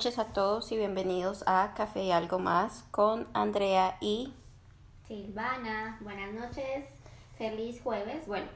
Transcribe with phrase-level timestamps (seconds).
[0.00, 4.32] Buenas noches a todos y bienvenidos a Café y Algo Más con Andrea y
[5.06, 5.98] Silvana.
[6.00, 6.86] Buenas noches,
[7.36, 8.26] feliz jueves.
[8.26, 8.46] Bueno,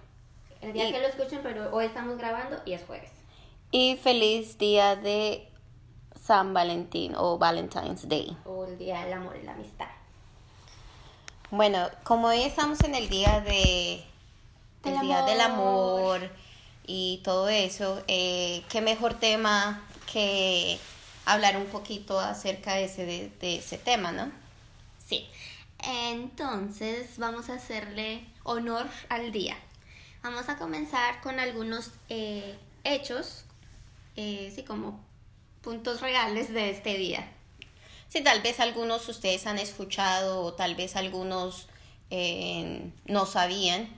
[0.62, 3.10] el día que lo escuchen, pero hoy estamos grabando y es jueves.
[3.70, 5.46] Y feliz día de
[6.18, 8.34] San Valentín o Valentine's Day.
[8.46, 9.90] O el día del amor y la amistad.
[11.50, 14.02] Bueno, como hoy estamos en el día de
[14.82, 16.22] el día del amor
[16.86, 20.78] y todo eso, eh, qué mejor tema que
[21.24, 24.30] hablar un poquito acerca de ese, de, ese tema, ¿no?
[25.06, 25.26] Sí.
[25.78, 29.56] Entonces vamos a hacerle honor al día.
[30.22, 33.44] Vamos a comenzar con algunos eh, hechos,
[34.16, 35.04] eh, sí, como
[35.60, 37.30] puntos reales de este día.
[38.08, 41.66] Sí, tal vez algunos ustedes han escuchado o tal vez algunos
[42.10, 43.88] eh, no sabían.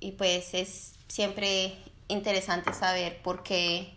[0.00, 1.76] y pues es siempre
[2.08, 3.94] interesante saber por qué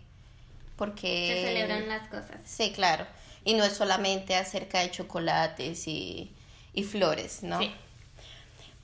[0.78, 1.42] porque...
[1.42, 2.39] Se celebran las cosas.
[2.45, 3.06] Sí, claro.
[3.44, 6.31] Y no es solamente acerca de chocolates y,
[6.89, 7.59] flores, ¿no?
[7.59, 7.72] Sí.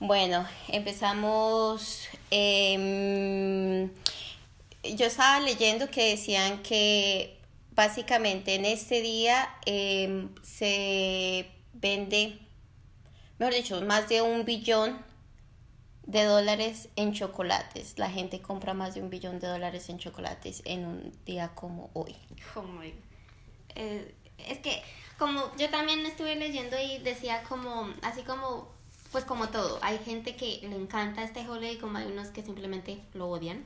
[0.00, 2.08] Bueno, empezamos.
[2.30, 3.88] Em,
[4.82, 7.38] yo estaba leyendo que decían que
[7.70, 12.38] básicamente en este día em, se vende,
[13.38, 14.98] mejor dicho, más de un billón
[16.06, 17.98] de dólares en chocolates.
[17.98, 21.90] La gente compra más de un billón de dólares en chocolates en un día como
[21.94, 22.16] hoy.
[22.54, 22.64] Oh
[24.38, 24.82] es que
[25.18, 28.68] como yo también estuve leyendo y decía como, así como,
[29.12, 33.00] pues como todo, hay gente que le encanta este holiday como hay unos que simplemente
[33.14, 33.64] lo odian.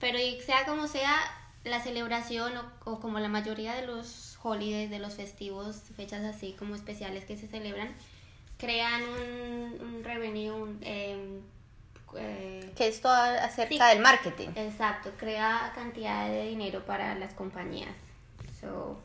[0.00, 1.18] Pero sea como sea,
[1.64, 2.52] la celebración
[2.84, 7.36] o, como la mayoría de los holidays, de los festivos, fechas así como especiales que
[7.36, 7.94] se celebran,
[8.58, 10.76] crean un, un revenue.
[10.82, 11.40] Em,
[12.18, 14.48] eh, que esto acerca del marketing.
[14.56, 17.94] Exacto, crea cantidad de dinero para las compañías.
[18.60, 19.00] So,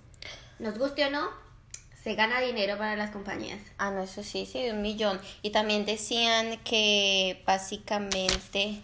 [0.60, 1.30] nos guste o no,
[2.02, 3.60] se gana dinero para las compañías.
[3.78, 5.20] Ah, no, eso sí, sí, un millón.
[5.42, 8.82] Y también decían que básicamente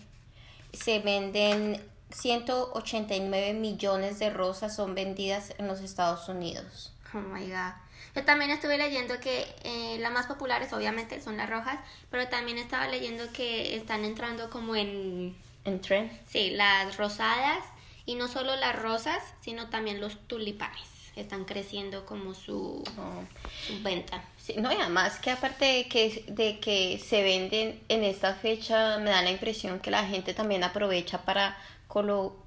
[0.74, 1.82] se venden
[2.12, 6.94] 189 millones de rosas son vendidas en los Estados Unidos.
[7.14, 7.74] Oh my god.
[8.16, 12.58] Yo también estuve leyendo que eh, las más populares obviamente son las rojas, pero también
[12.58, 15.36] estaba leyendo que están entrando como en...
[15.66, 16.10] ¿En tren?
[16.28, 17.60] Sí, las rosadas
[18.06, 20.88] y no solo las rosas, sino también los tulipanes.
[21.16, 23.82] Están creciendo como su, oh.
[23.82, 24.24] venta.
[24.38, 28.98] Sí, no, y además que aparte de que, de que se venden en esta fecha,
[29.00, 31.58] me da la impresión que la gente también aprovecha para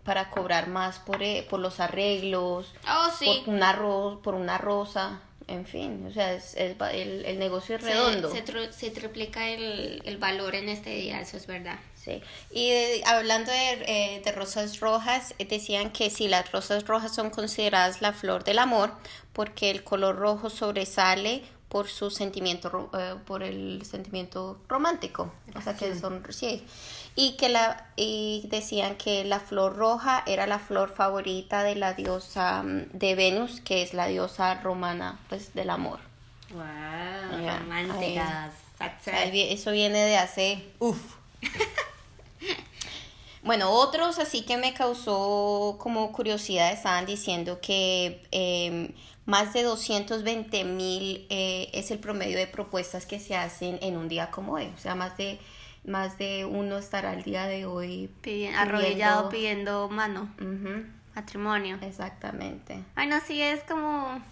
[0.04, 3.42] para cobrar más por, eh, por los arreglos, oh, sí.
[3.44, 3.76] por, una
[4.22, 6.76] por una rosa en fin, o sea, es, el,
[7.24, 8.32] el, negocio es redondo.
[8.32, 11.78] Se, triplica el, el, valor en este día, eso es verdad.
[11.96, 17.14] Sí, y hablando de, eh, de, rosas rojas, eh, decían que sí, las rosas rojas
[17.14, 18.92] son consideradas la flor del amor
[19.32, 25.32] porque el color rojo sobresale por su sentimiento, eh, por el sentimiento romántico.
[25.54, 26.64] O sea, que son, sí.
[27.16, 31.94] Y que la, y decían que la flor roja era la flor favorita de la
[31.94, 35.98] diosa mm, de Venus, que es la diosa romana, pues, del amor.
[36.52, 38.52] Wow, románticas.
[39.34, 41.16] eso viene de hace, uff.
[43.42, 48.92] Bueno, otros así que me causó como curiosidad estaban diciendo que em,
[49.24, 54.08] más de 220 mil eh, es el promedio de propuestas que se hacen en un
[54.08, 54.70] día como hoy.
[54.76, 55.38] O sea, más de,
[55.84, 60.32] más de uno estará el día de hoy pidiendo, arrodillado pidiendo mano.
[61.14, 61.78] Matrimonio.
[61.82, 62.82] Exactamente.
[62.94, 64.22] Ay, no, sí, es como...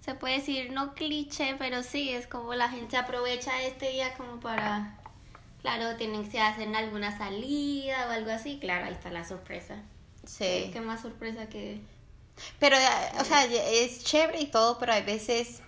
[0.00, 4.40] Se puede decir, no cliché, pero sí, es como la gente aprovecha este día como
[4.40, 4.98] para...
[5.62, 8.58] Claro, tienen que hacer alguna salida o algo así.
[8.60, 9.82] Claro, ahí está la sorpresa.
[10.24, 10.70] Sí.
[10.72, 11.80] ¿Qué más sorpresa que
[12.58, 12.76] pero,
[13.20, 15.62] o sea, es chévere y todo, pero hay veces,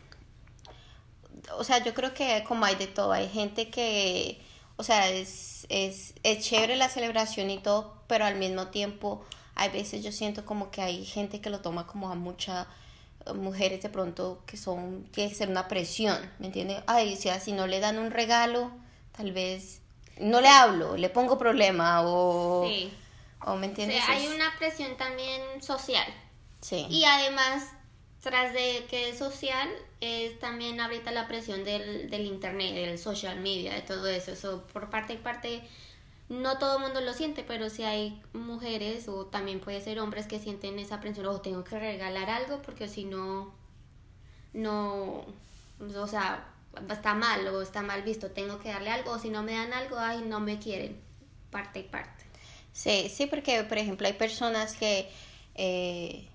[1.56, 4.40] o sea, yo creo que como hay de todo, hay gente que,
[4.76, 9.24] o sea, es, es, es chévere la celebración y todo, pero al mismo tiempo,
[9.54, 12.66] hay veces yo siento como que hay gente que lo toma como a muchas
[13.34, 16.82] mujeres de pronto que son, tiene que ser una presión, ¿me entiendes?
[16.86, 18.70] Ay, o sea, si no le dan un regalo,
[19.16, 19.80] tal vez
[20.18, 22.66] no le hablo, le pongo problema o...
[22.68, 22.92] Sí.
[23.44, 24.02] O, ¿me entiendes?
[24.08, 26.12] hay una presión también social
[26.70, 27.64] y además,
[28.20, 29.68] tras de que es social,
[30.00, 34.32] es también ahorita la presión del, del internet, del social media, de todo eso.
[34.32, 35.62] Eso por parte y parte,
[36.28, 40.26] no todo el mundo lo siente, pero si hay mujeres o también puede ser hombres
[40.26, 43.54] que sienten esa presión, o tengo que regalar algo porque si no,
[44.52, 45.24] no,
[45.80, 46.48] o sea,
[46.90, 49.72] está mal o está mal visto, tengo que darle algo, o si no me dan
[49.72, 51.00] algo, ay, no me quieren,
[51.50, 52.24] parte y parte.
[52.72, 55.08] Sí, sí, porque por ejemplo hay personas que...
[55.54, 56.28] Eh,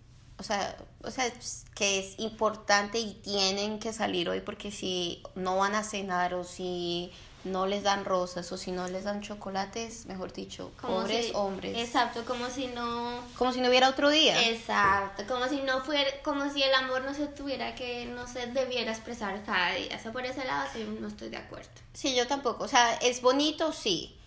[0.44, 1.31] o sea, o sea,
[1.74, 6.44] que es importante y tienen que salir hoy porque si no van a cenar o
[6.44, 7.13] si
[7.45, 11.78] no les dan rosas o si no les dan chocolates, mejor dicho, pobres hombres.
[11.78, 14.50] Exacto, como si no como si no hubiera otro día.
[14.50, 18.48] Exacto, como si no fuera como si el amor no se tuviera que no se
[18.48, 19.95] debiera expresar cada día.
[19.95, 21.69] O sea, por ese lado sí no estoy de acuerdo.
[21.94, 24.19] Sí, yo tampoco, o sea, es bonito sí.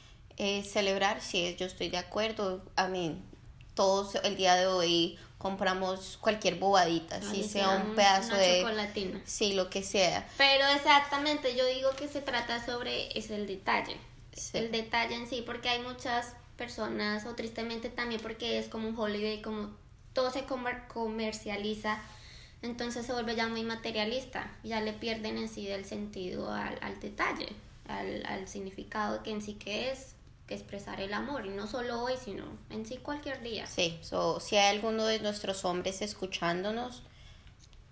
[0.64, 2.62] celebrar sí, yo estoy de acuerdo.
[2.74, 3.22] A mí
[3.74, 9.20] todos el día de hoy compramos cualquier bobadita, si sea un pedazo de chocolatina.
[9.24, 10.26] Sí, lo que sea.
[10.38, 13.96] Pero exactamente, yo digo que se trata sobre es el detalle.
[14.52, 18.98] El detalle en sí, porque hay muchas personas, o tristemente también porque es como un
[18.98, 19.70] holiday, como
[20.12, 22.00] todo se comercializa,
[22.62, 26.98] entonces se vuelve ya muy materialista, ya le pierden en sí del sentido al, al
[27.00, 27.48] detalle,
[27.86, 30.15] al, al significado que en sí que es
[30.46, 33.66] que expresar el amor y no solo hoy sino en sí cualquier día.
[33.66, 37.02] Sí so, si hay alguno de nuestros hombres escuchándonos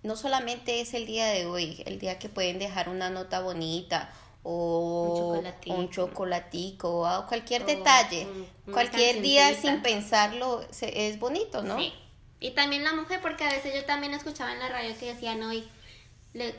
[0.03, 4.13] no solamente es el día de hoy el día que pueden dejar una nota bonita
[4.43, 8.27] o un chocolatico, o cualquier detalle.
[8.71, 11.91] cualquier día sin pensarlo es bonito no sí.
[12.39, 15.41] y también la mujer porque a veces yo también escuchaba en la radio que decían
[15.41, 15.67] hoy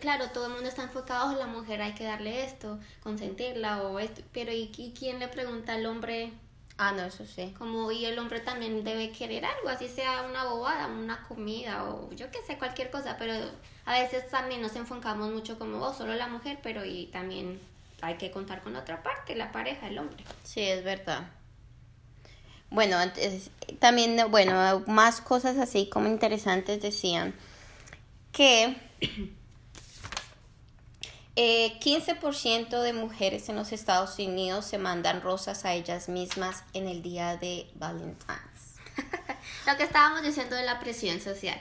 [0.01, 3.99] claro, todo el mundo está enfocado, en la mujer hay que darle esto, consentirla o
[3.99, 4.69] esto, pero ¿y,
[4.99, 6.33] quién le pregunta al hombre?
[6.79, 7.55] Ah, no, eso sí.
[7.57, 12.13] Como, y el hombre también debe querer algo, así sea una bobada, una comida o
[12.13, 13.33] yo qué sé, cualquier cosa, pero
[13.85, 17.61] a veces también nos enfocamos mucho como, oh, solo la mujer, pero y también
[18.03, 20.25] hay que contar con otra parte, la pareja, el hombre.
[20.43, 21.29] Sí, es verdad.
[22.71, 27.35] Bueno, antes, también, bueno, más cosas así como interesantes decían
[28.33, 28.77] que
[31.37, 36.89] eh, 15% de mujeres en los Estados Unidos se mandan rosas a ellas mismas en
[36.89, 38.77] el día de Valentine's.
[39.67, 41.61] Lo que estábamos diciendo de la presión social.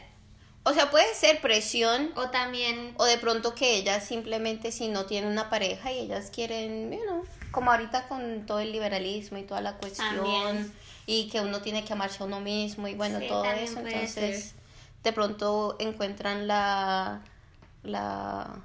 [0.64, 2.12] O sea, puede ser presión.
[2.16, 2.96] O también.
[2.98, 7.26] O de pronto que ellas simplemente, si no tienen una pareja y ellas quieren, you
[7.52, 10.74] como ahorita con todo el liberalismo y toda la cuestión.
[11.06, 13.80] Y que uno tiene que amarse a uno mismo y bueno, todo eso.
[13.80, 14.56] Entonces,
[15.04, 17.22] de pronto encuentran la.
[17.84, 18.56] la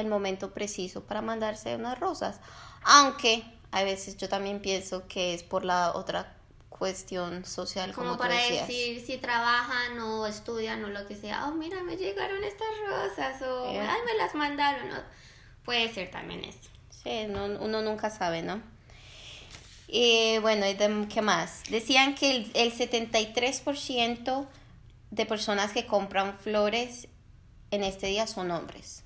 [0.00, 2.40] el momento preciso para mandarse unas rosas.
[2.82, 6.36] Aunque a veces yo también pienso que es por la otra
[6.68, 7.92] cuestión social.
[7.92, 12.42] Como, para decir si trabajan o estudian o lo que sea, oh mira, me llegaron
[12.42, 14.88] estas rosas o ay, me las mandaron.
[15.64, 16.70] Puede ser también eso.
[17.02, 18.62] Sí, uno nunca sabe, ¿no?
[19.88, 20.66] Y bueno,
[21.12, 21.62] ¿qué más?
[21.68, 24.46] Decían que el, el 73%
[25.10, 27.08] de personas que compran flores
[27.70, 29.04] en este día son hombres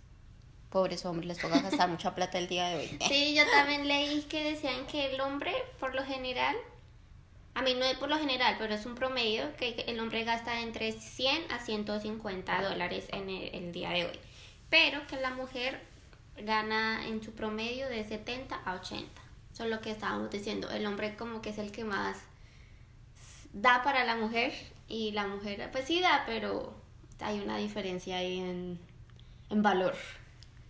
[0.75, 2.99] pobres hombres, les toca gastar mucha plata el día de hoy.
[3.07, 6.57] Sí, yo también leí que decían que el hombre, por lo general,
[7.55, 10.63] a mí no es por lo general, pero es un promedio, que el hombre gasta
[10.63, 14.19] entre 100 a 150 dólares en el, día de hoy.
[14.69, 15.81] Pero que la mujer
[16.39, 19.23] gana en su promedio de 70 a 80.
[19.53, 20.69] Eso es lo que estábamos diciendo.
[20.71, 22.19] El hombre como que es el que más
[23.53, 24.53] da para la mujer
[24.89, 26.75] y la mujer pues sí da, pero
[27.21, 28.81] hay una diferencia ahí en,
[29.51, 29.95] en valor.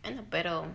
[0.05, 0.67] Bueno, pero...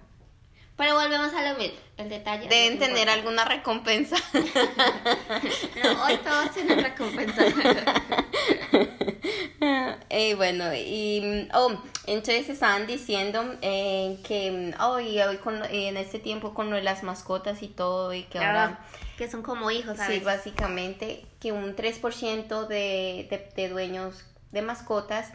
[0.75, 2.47] Pero volvemos a lo mismo, el detalle.
[2.47, 4.15] Deben tener alguna recompensa.
[5.83, 7.43] no, hoy todos tienen recompensa.
[10.09, 11.73] y bueno, y oh,
[12.07, 17.67] entonces estaban diciendo eh, que hoy, hoy con, en este tiempo con las mascotas y
[17.67, 18.79] todo, y que ahora...
[19.17, 25.33] que son como hijos, Sí, básicamente, que un 3% de, de, de dueños de mascotas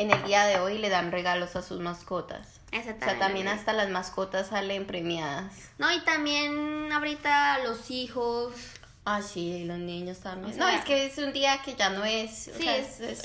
[0.00, 2.60] en el día de hoy le dan regalos a sus mascotas.
[2.72, 5.52] O sea, también hasta las mascotas salen premiadas.
[5.76, 8.54] No, y también ahorita los hijos.
[9.04, 10.56] Ah, sí, los niños también.
[10.56, 12.50] no, es que es un día que ya no es.
[12.56, 12.66] Sí,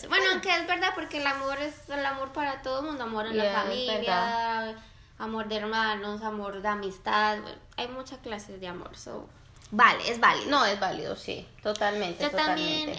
[0.09, 3.27] bueno, que es verdad, porque el amor es el amor para todo el mundo: amor
[3.27, 4.75] en la familia,
[5.17, 7.37] amor de hermanos, amor de amistad.
[7.77, 8.97] hay muchas clases de amor.
[8.97, 9.29] So.
[9.71, 10.49] Vale, es válido.
[10.49, 12.23] No, es válido, sí, totalmente.
[12.23, 12.95] Yo también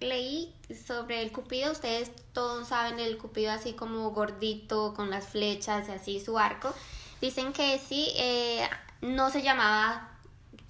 [0.00, 0.54] leí
[0.86, 1.72] sobre el cupido.
[1.72, 6.74] Ustedes todos saben el cupido así como gordito, con las flechas y así su arco.
[7.20, 8.68] Dicen que sí, eh,
[9.00, 10.10] no se llamaba,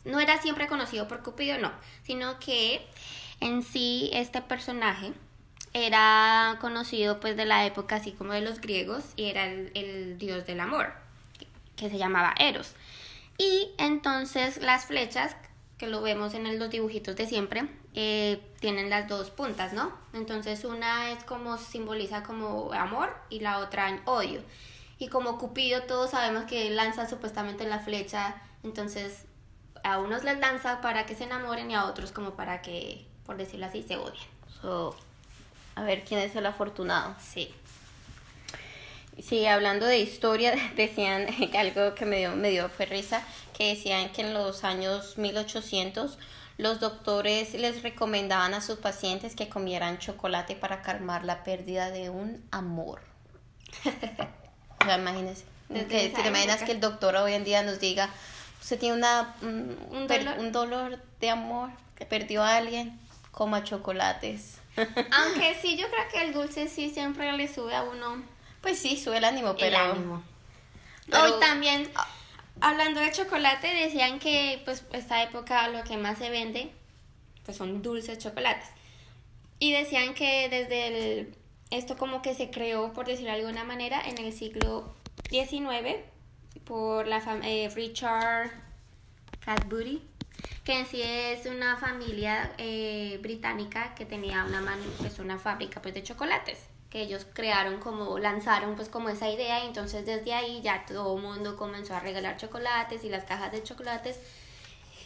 [0.04, 1.72] no era siempre conocido por cupido, no,
[2.04, 2.86] sino que
[3.40, 5.12] en sí este personaje
[5.74, 10.18] era conocido pues de la época así como de los griegos y era el, el
[10.18, 10.92] dios del amor,
[11.76, 12.74] que se llamaba Eros.
[13.38, 15.36] Y entonces las flechas,
[15.78, 19.92] que lo vemos en los dibujitos de siempre, eh, tienen las dos puntas, ¿no?
[20.12, 24.42] Entonces una es como simboliza como amor y la otra en odio.
[24.98, 29.24] Y como Cupido todos sabemos que lanza supuestamente la flecha, entonces
[29.84, 33.36] a unos les lanza para que se enamoren y a otros como para que, por
[33.36, 34.26] decirlo así, se odien.
[35.76, 37.14] A ver quién es el afortunado.
[37.20, 37.54] Sí.
[39.22, 43.22] Sí, hablando de historia, decían algo que me dio, me dio fue risa,
[43.56, 46.18] que decían que en los años 1800
[46.58, 52.10] los doctores les recomendaban a sus pacientes que comieran chocolate para calmar la pérdida de
[52.10, 53.00] un amor.
[53.84, 55.44] o sea, imagínense.
[55.68, 58.08] ¿Te, imaginas que el doctor hoy en día nos diga,
[58.60, 60.38] usted tiene una, un, dolor?
[60.38, 62.98] un dolor de amor, que perdió a alguien,
[63.30, 64.58] coma chocolates.
[64.76, 68.22] Aunque sí, yo creo que el dulce sí siempre le sube a uno.
[68.60, 69.76] Pues sí, sube el ánimo, pero...
[69.76, 70.22] El ánimo.
[71.12, 71.88] Hoy también,
[72.60, 76.70] hablando de chocolate, decían que pues esta época lo que más se vende
[77.44, 78.68] pues son dulces chocolates.
[79.58, 81.34] Y decían que desde el,
[81.70, 84.94] esto como que se creó, por decirlo de alguna manera, en el siglo
[85.30, 85.96] XIX
[86.64, 88.50] por la eh, Richard
[89.40, 90.02] Cadbury
[90.64, 94.62] que en sí es una familia eh, británica que tenía una,
[94.98, 96.58] pues una fábrica pues, de chocolates
[96.90, 101.16] que ellos crearon como lanzaron pues como esa idea y entonces desde ahí ya todo
[101.16, 104.18] el mundo comenzó a regalar chocolates y las cajas de chocolates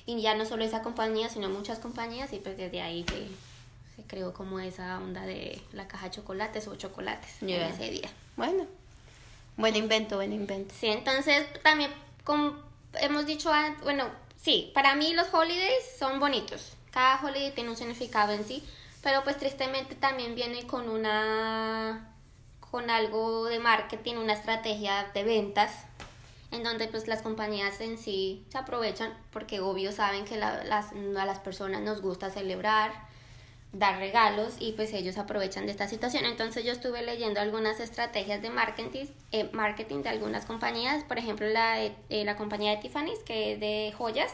[0.06, 3.26] y ya no solo esa compañía sino muchas compañías y pues desde ahí se,
[3.96, 8.08] se creó como esa onda de la caja de chocolates o chocolates en ese día.
[8.36, 8.66] Bueno
[9.56, 10.72] buen invento buen invento.
[10.78, 11.90] Sí entonces también
[12.22, 12.54] como
[12.94, 13.50] hemos dicho
[13.82, 14.04] bueno
[14.40, 16.74] sí para mí los holidays son bonitos.
[16.92, 18.62] Cada holiday tiene un significado en sí
[19.02, 22.08] pero pues tristemente también viene con una
[22.70, 25.84] con algo de marketing, una estrategia de ventas
[26.52, 31.26] en donde pues las compañías en sí se aprovechan porque obvio saben que las, a
[31.26, 32.92] las personas nos gusta celebrar,
[33.72, 36.26] dar regalos y pues ellos aprovechan de esta situación.
[36.26, 41.46] Entonces yo estuve leyendo algunas estrategias de marketing, eh, marketing de algunas compañías, por ejemplo
[41.48, 44.32] la, eh, la compañía de Tiffany's que es de joyas,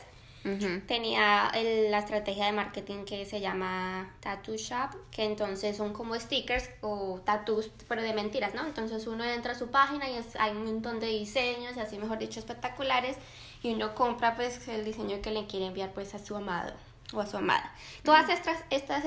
[0.87, 1.51] Tenía
[1.91, 7.21] la estrategia de marketing que se llama Tattoo Shop, que entonces son como stickers o
[7.25, 8.65] tattoos, pero de mentiras, ¿no?
[8.65, 12.19] Entonces uno entra a su página y hay un montón de diseños y así, mejor
[12.19, 13.17] dicho, espectaculares
[13.63, 16.73] y uno compra pues el diseño que le quiere enviar pues a su amado
[17.13, 17.73] o a su amada.
[18.03, 19.05] Todas estas, estas,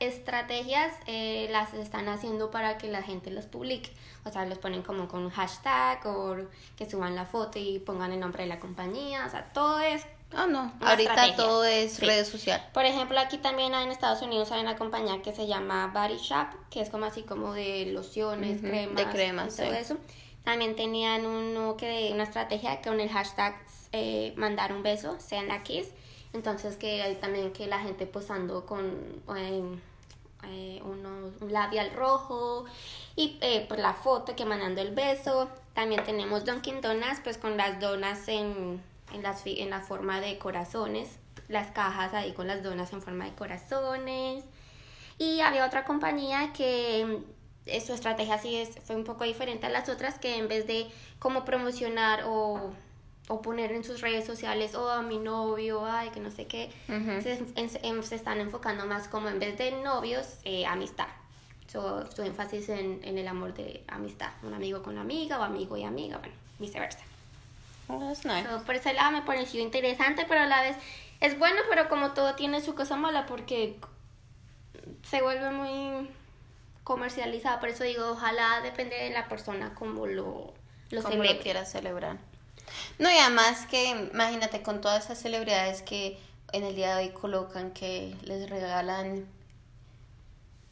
[0.00, 3.92] estrategias eh, las están haciendo para que la gente los publique.
[4.24, 6.36] O sea, los ponen como con un hashtag o
[6.76, 9.24] que suban la foto y pongan el nombre de la compañía.
[9.26, 10.04] O sea, todo es
[10.36, 10.72] Ah, no.
[10.80, 12.66] Ahorita todo es redes sociales.
[12.72, 16.48] Por ejemplo, aquí también en Estados Unidos hay una compañía que se llama Body Shop,
[16.70, 19.96] que es como así como de lociones, cremas, de cremas, todo eso.
[20.44, 23.54] También tenían uno que una estrategia con el hashtag
[23.92, 25.88] eh, mandar un beso, sean la kiss.
[26.32, 29.62] Entonces que hay también que la gente posando con eh,
[30.42, 32.64] eh, un labial rojo
[33.16, 35.48] y eh, por la foto que mandando el beso.
[35.74, 38.82] También tenemos Dunkin' Donuts pues con las donas en
[39.14, 41.18] en, las, en la forma de corazones,
[41.48, 44.44] las cajas ahí con las donas en forma de corazones.
[45.18, 47.22] Y había otra compañía que
[47.66, 50.66] mm, su estrategia sí es, fue un poco diferente a las otras, que en vez
[50.66, 50.86] de
[51.18, 52.72] como promocionar o,
[53.28, 56.46] o poner en sus redes sociales, o oh, a mi novio, ay, que no sé
[56.46, 56.70] qué,
[57.22, 61.08] se, están enfocando más como en vez de novios, eh, amistad.
[61.68, 65.84] su énfasis en, en el amor de amistad, un amigo con amiga o amigo y
[65.84, 67.13] amiga, bueno, viceversa.
[67.88, 68.12] Oh,
[68.64, 70.76] por ese lado me pareció interesante, pero a la vez
[71.20, 73.76] es bueno, pero como todo tiene su cosa mala porque
[75.08, 76.08] se vuelve muy
[76.82, 77.60] comercializado.
[77.60, 80.54] Por eso digo, ojalá depende de la persona como lo,
[80.90, 82.18] lo, como lo quiera celebrar.
[82.98, 86.18] No, y además que imagínate con todas esas celebridades que
[86.52, 89.26] en el día de hoy colocan que les regalan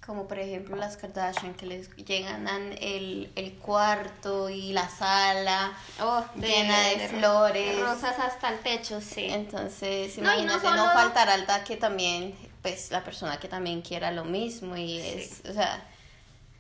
[0.04, 2.47] como por ejemplo las Kardashian que les llegan
[2.80, 7.80] el, el cuarto y la sala oh, llena de, flores.
[7.80, 9.26] rosas hasta el techo sí.
[9.30, 14.76] Entonces imagínate no, no, faltará que también pues la persona que también quiera lo mismo
[14.76, 15.85] y es o sea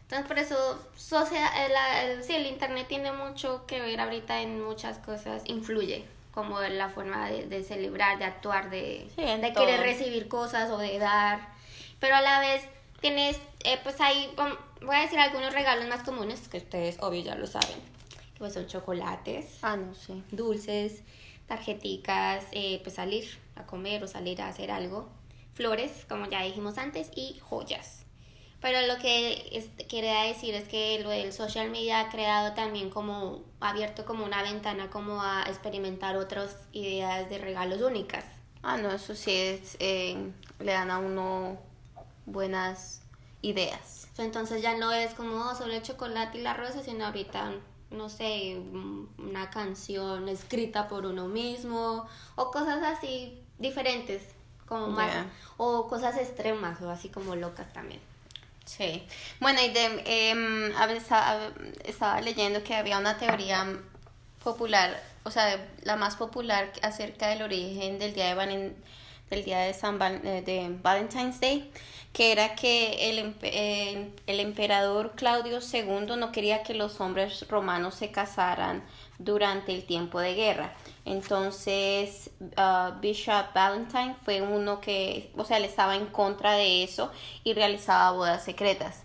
[0.02, 5.42] entonces por eso el, sí, el internet tiene mucho que ver ahorita en muchas cosas
[5.46, 10.98] influye como la forma de, celebrar de actuar de, de querer recibir cosas o de
[10.98, 11.48] dar
[11.98, 12.62] pero a la vez
[13.02, 14.32] Tienes, eh, pues ahí
[14.80, 17.80] voy a decir algunos regalos más comunes que ustedes obvio ya lo saben.
[18.32, 19.58] Que pues son chocolates.
[19.60, 19.92] Ah, no.
[20.30, 21.02] Dulces,
[21.48, 25.08] tarjeticas, eh, pues salir a comer o salir a hacer algo.
[25.54, 28.06] Flores, como ya dijimos antes, y joyas.
[28.60, 33.42] Pero lo que quería decir es que lo del social media ha creado también como,
[33.58, 38.24] abierto como una ventana como a experimentar otras ideas de regalos únicas.
[38.62, 40.30] Ah, no, eso sí es, eh,
[40.60, 41.71] le dan a uno
[42.26, 43.02] buenas
[43.42, 44.08] ideas.
[44.18, 47.52] Entonces ya no es como oh, solo el chocolate y la rosa, sino ahorita,
[47.90, 48.60] no sé,
[49.18, 54.22] una canción escrita por uno mismo o cosas así diferentes,
[54.66, 55.26] como más,
[55.56, 58.00] o cosas extremas o así como locas también.
[58.64, 59.06] Sí.
[59.40, 60.72] Bueno, y de, eh,
[61.84, 63.66] estaba leyendo que había una teoría
[64.42, 68.74] popular, o sea, la más popular acerca del origen del día de,
[69.32, 71.70] del día de, San eh, de Valentine's Day,
[72.12, 77.94] que era que el, eh, el emperador Claudio II no quería que los hombres romanos
[77.94, 78.84] se casaran
[79.18, 80.74] durante el tiempo de guerra.
[81.06, 87.10] Entonces, uh, Bishop Valentine fue uno que, o sea, él estaba en contra de eso
[87.42, 89.02] y realizaba bodas secretas.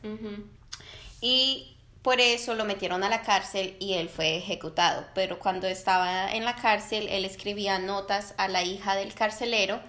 [1.22, 5.05] Y por eso lo metieron a la cárcel y él fue ejecutado.
[5.15, 9.79] Pero cuando estaba en la cárcel, él escribía notas a la hija del carcelero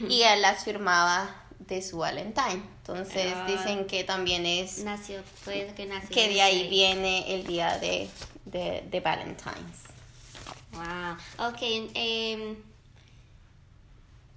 [0.00, 2.62] y él las firmaba de su Valentine.
[2.80, 3.46] Entonces ah.
[3.46, 4.78] dicen que también es...
[4.78, 5.72] Nació, que
[6.10, 8.08] Que de ahí viene el día de,
[8.44, 9.84] de, Valentine's.
[10.72, 11.48] Wow.
[11.48, 11.58] Ok.
[11.94, 12.56] Em,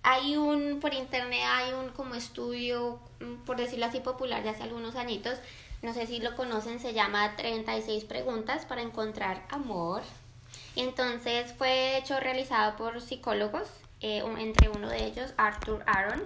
[0.03, 4.63] hay un, por internet hay un como estudio, mm, por decirlo así, popular de hace
[4.63, 5.37] algunos añitos.
[5.81, 10.01] No sé si lo conocen, se llama 36 preguntas para encontrar amor.
[10.75, 13.67] Entonces fue hecho, realizado por psicólogos,
[14.01, 16.21] eh, entre uno de ellos, Arthur Aaron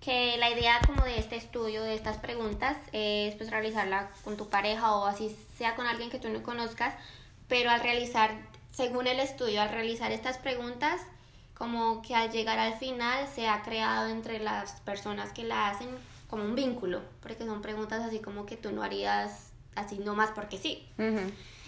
[0.00, 4.48] que la idea como de este estudio, de estas preguntas, es pues realizarla con tu
[4.48, 6.94] pareja o así sea con alguien que tú no conozcas,
[7.48, 8.30] pero al realizar,
[8.70, 11.00] según el estudio, al realizar estas preguntas,
[11.54, 15.88] como que al llegar al final se ha creado entre las personas que la hacen
[16.30, 20.58] como un vínculo, porque son preguntas así como que tú no harías así nomás porque
[20.58, 20.86] sí.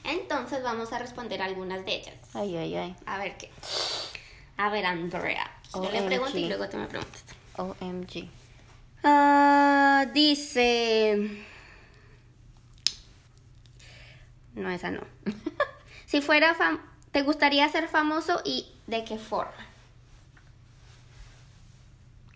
[0.04, 2.14] Entonces vamos a responder algunas de ellas.
[2.34, 2.96] Ay, ay, ay.
[3.06, 3.50] A ver qué.
[4.60, 5.50] A ver, Andrea.
[5.72, 7.24] Yo le pregunto y luego tú me preguntas.
[7.56, 8.28] OMG.
[9.02, 11.46] Ah, dice.
[14.54, 15.00] No, esa no.
[16.06, 16.78] si fuera fam
[17.10, 19.66] ¿te gustaría ser famoso y de qué forma?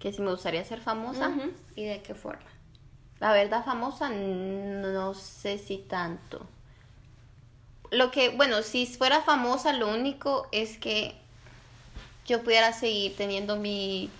[0.00, 1.30] Que si me gustaría ser famosa.
[1.76, 2.50] ¿Y de qué forma?
[3.20, 6.46] La verdad, famosa, no sé si tanto.
[7.90, 11.22] Lo que, bueno, si fuera famosa, lo único es que
[12.26, 14.10] yo pudiera seguir teniendo mi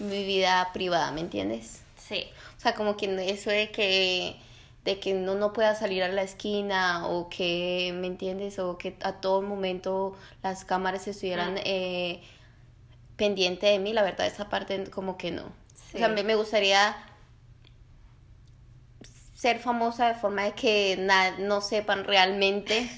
[0.00, 1.82] mi vida privada, ¿me entiendes?
[1.96, 2.24] Sí.
[2.56, 4.36] O sea, como que eso de que
[4.84, 8.58] de que uno no pueda salir a la esquina o que, ¿me entiendes?
[8.58, 11.64] O que a todo momento las cámaras estuvieran mm.
[11.64, 12.22] eh,
[13.16, 15.42] pendiente de mí, la verdad esa parte como que no.
[15.42, 16.96] O sea, me, me gustaría
[19.34, 21.06] ser famosa de forma de que
[21.38, 22.88] no sepan realmente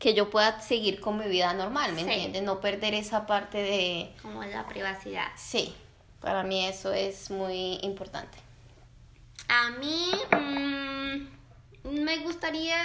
[0.00, 2.42] que yo pueda seguir con mi vida normal, ¿me entiendes?
[2.42, 4.12] No perder esa parte de...
[4.22, 5.28] Como la privacidad.
[5.36, 5.76] Sí.
[6.20, 8.38] Para mí eso es muy importante.
[9.48, 12.76] A mí mm, me gustaría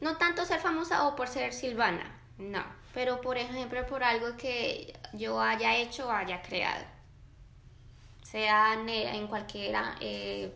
[0.00, 4.98] no tanto ser famosa o por ser Silvana, no, pero por ejemplo por algo que
[5.12, 6.84] yo haya hecho o haya creado,
[8.22, 10.52] sea en cualquier eh,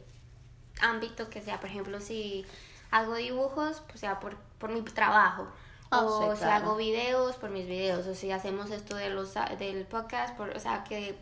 [0.81, 2.45] ámbito que sea, por ejemplo si
[2.91, 5.49] hago dibujos, pues sea por, por mi trabajo.
[5.91, 9.85] Ah, o si hago videos por mis videos, o si hacemos esto de los, del
[9.87, 11.17] podcast, por, o sea, que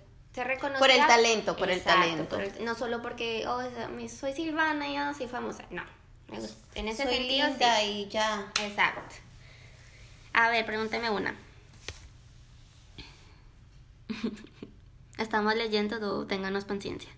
[0.79, 2.39] por el talento, por el talento.
[2.63, 3.61] no solo porque, oh,
[4.09, 5.65] soy Silvana y yo soy famosa.
[5.71, 5.85] No.
[6.75, 7.47] En ese soy sentido.
[7.49, 8.51] Linda y ya.
[8.63, 9.15] Exacto.
[10.33, 11.37] A ver, pregúnteme una.
[15.19, 17.11] Estamos leyendo, todo, ténganos paciencia.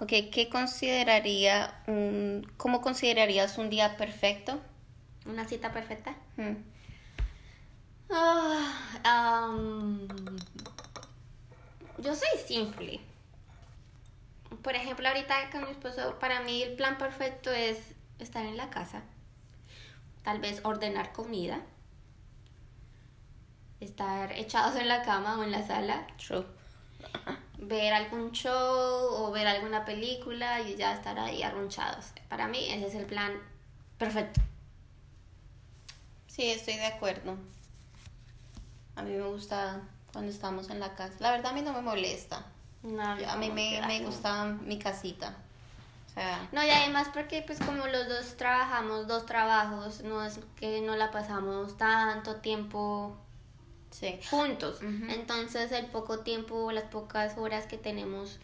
[0.00, 4.58] Ok, ¿qué consideraría un, ¿cómo considerarías un día perfecto?
[5.26, 6.14] ¿Una cita perfecta?
[6.38, 6.56] Mm.
[8.08, 9.56] Ah,
[11.98, 13.00] yo soy simple.
[14.62, 17.78] Por ejemplo, ahorita con mi esposo, para mí el plan perfecto es
[18.18, 19.02] estar en la casa,
[20.22, 21.60] tal vez ordenar comida,
[23.80, 26.06] estar echados en la cama o en la sala,
[27.60, 32.06] ver algún show o ver alguna película y ya estar ahí arrunchados.
[32.28, 33.32] Para mí ese es el plan
[33.98, 34.40] perfecto.
[36.26, 37.36] Sí, estoy de acuerdo.
[38.96, 39.80] A mí me gusta
[40.12, 41.14] cuando estamos en la casa.
[41.20, 42.44] La verdad a mí no me molesta.
[42.82, 45.36] No, a mí me, me gusta mi casita.
[46.08, 50.40] O sea, no, y además porque pues como los dos trabajamos dos trabajos, no es
[50.56, 53.16] que no la pasamos tanto tiempo
[54.30, 54.80] juntos.
[54.82, 58.38] Entonces el poco tiempo, las pocas horas que tenemos,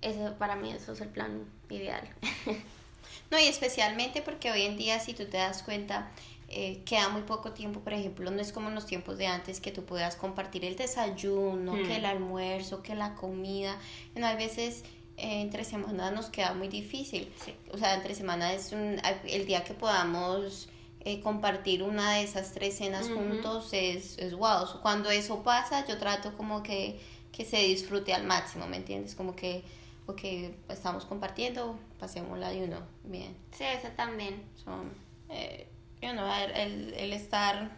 [0.00, 2.08] ese, para mí eso es el plan ideal.
[3.30, 6.10] no, y especialmente porque hoy en día si tú te das cuenta,
[6.48, 9.60] eh, queda muy poco tiempo, por ejemplo, no es como en los tiempos de antes
[9.60, 12.06] que tú puedas compartir el desayuno, que el hmm.
[12.06, 13.78] almuerzo, que la comida.
[14.16, 14.82] No, a veces
[15.16, 17.32] eh, entre semanas nos queda muy difícil.
[17.72, 20.68] O sea, entre semanas es un, el día que podamos
[21.00, 24.66] eh, compartir una de esas tres cenas juntos es, es wow.
[24.82, 27.00] Cuando eso pasa, yo trato como que,
[27.32, 29.14] que se disfrute al máximo, ¿me entiendes?
[29.14, 29.64] Como que
[30.10, 30.20] ok,
[30.68, 33.36] estamos compartiendo, pasemos la de uno, bien.
[33.52, 34.44] Sí, eso también.
[34.62, 34.92] Son,
[35.28, 35.68] eh,
[36.00, 37.70] el, el, estar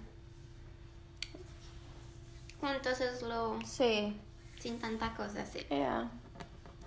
[2.60, 3.58] juntos es lo...
[3.64, 4.16] Sí.
[4.58, 5.66] Sin tanta cosa, sí.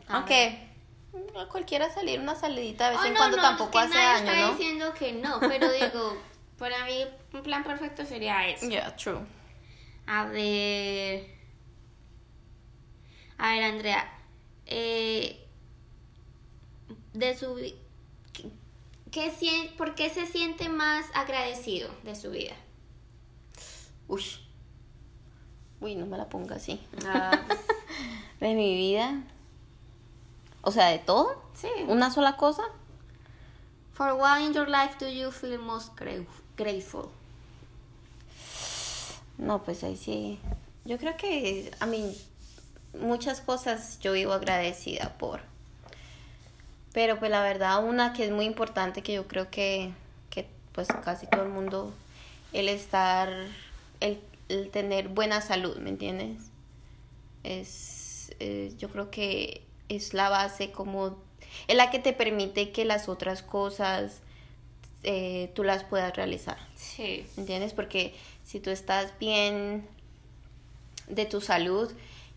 [0.08, 0.75] Aunque
[1.50, 5.14] cualquiera salir una salidita de vez oh, en cuando tampoco hace daño, está diciendo que
[5.14, 6.18] no, pero digo,
[6.58, 8.68] para mí un plan perfecto sería eso.
[8.68, 9.20] Yeah, true.
[10.08, 11.36] A ver...
[13.38, 14.14] A ver, Andrea,
[14.66, 15.46] eh,
[17.14, 17.56] de su
[19.12, 22.56] ¿qué, ¿por qué se siente más agradecido de su vida?
[24.08, 24.24] Uy,
[25.82, 26.80] uy, no me la ponga así.
[27.06, 27.60] Ah, pues.
[28.40, 29.24] de mi vida.
[30.66, 31.42] O sea, de todo.
[31.54, 31.70] Sí.
[31.88, 32.64] Una sola cosa.
[33.94, 35.94] For what in your life do you feel most
[36.58, 37.10] grateful?
[39.38, 40.40] No, pues ahí sí.
[40.84, 42.18] Yo creo que, a mí,
[43.00, 45.42] muchas cosas yo vivo agradecida por.
[46.94, 49.94] Pero pues la verdad, una que es muy importante, que yo creo que,
[50.30, 51.94] que pues casi todo el mundo,
[52.54, 53.30] el estar,
[54.00, 54.20] el,
[54.72, 56.42] tener buena salud, ¿me entiendes?
[57.44, 61.18] Es, eh, yo creo que es la base como,
[61.68, 64.22] es la que te permite que las otras cosas
[65.04, 66.58] eh, tú las puedas realizar.
[66.76, 67.26] Sí.
[67.36, 67.74] ¿Me entiendes?
[67.74, 69.88] Porque si tú estás bien
[71.08, 71.92] de tu salud,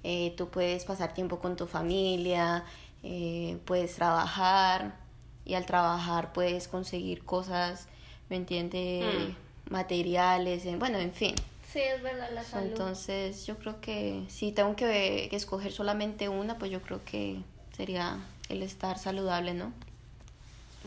[0.04, 2.64] eh, tú puedes pasar tiempo con tu familia,
[3.02, 4.96] eh, puedes trabajar
[5.44, 7.88] y al trabajar puedes conseguir cosas,
[8.28, 9.04] ¿me entiendes?
[9.04, 9.72] Mm.
[9.72, 11.34] Materiales, bueno, en fin.
[11.72, 12.68] Sí, es verdad, la salud.
[12.68, 17.42] Entonces yo creo que si tengo que, escoger solamente una, pues yo creo que
[17.76, 19.72] sería el estar saludable, ¿no?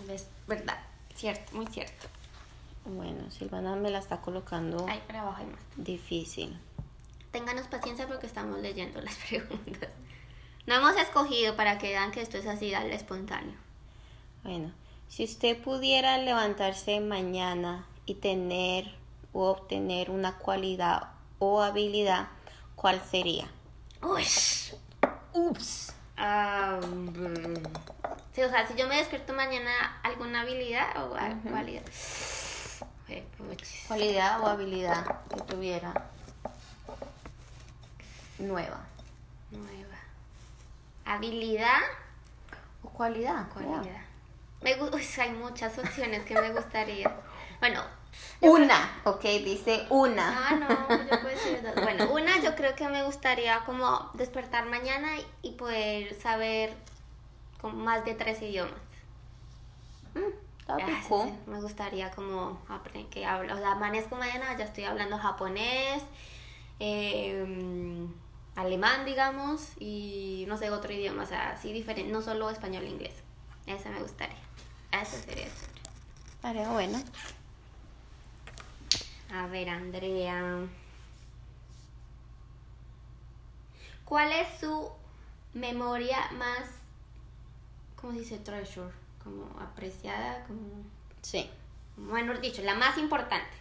[0.10, 0.80] Es verdad,
[1.14, 2.08] cierto, muy cierto.
[2.86, 5.60] Bueno, Silvana me la está colocando Ay, para abajo hay más.
[5.78, 6.60] difícil.
[7.32, 9.90] Ténganos paciencia porque estamos leyendo las preguntas.
[10.66, 13.56] No hemos escogido para que vean que esto es así, dale espontáneo.
[14.44, 14.72] Bueno,
[15.08, 19.01] si usted pudiera levantarse mañana y tener
[19.34, 22.28] o obtener una cualidad o habilidad,
[22.76, 23.48] ¿cuál sería?
[24.02, 24.26] Uy.
[25.34, 25.94] Ups.
[28.34, 31.10] sí, o sea, si yo me despierto mañana, ¿alguna habilidad o
[31.50, 31.84] cualidad?
[33.88, 35.94] Cualidad o habilidad que tuviera
[38.40, 38.86] nueva.
[39.52, 39.98] Nueva.
[41.06, 41.80] Habilidad.
[42.84, 43.50] O cualidad.
[43.54, 43.84] Cualidad.
[44.62, 47.12] Me hay muchas opciones que me gustaría.
[47.60, 48.01] Bueno.
[48.42, 50.48] Una, ok, dice una.
[50.50, 51.76] Ah, no, yo puedo decir dos.
[51.84, 55.10] Bueno, una yo creo que me gustaría como despertar mañana
[55.42, 56.74] y poder saber
[57.60, 58.74] con más de tres idiomas.
[60.16, 60.52] Mm,
[61.48, 66.04] me gustaría como aprender que hablo, o sea, amanezco mañana, ya estoy hablando japonés,
[66.80, 68.08] eh,
[68.56, 72.90] alemán, digamos, y no sé, otro idioma, o sea, así diferente, no solo español e
[72.90, 73.14] inglés.
[73.66, 74.38] Ese me gustaría.
[74.92, 75.48] Eso sería.
[76.42, 77.02] Vale, bueno.
[79.34, 80.68] A ver, Andrea.
[84.04, 84.92] ¿Cuál es su
[85.54, 86.68] memoria más,
[87.96, 88.92] cómo se dice, treasure?
[89.24, 90.84] Como apreciada, como...
[91.22, 91.50] Sí.
[91.96, 93.56] Bueno, dicho, la más importante.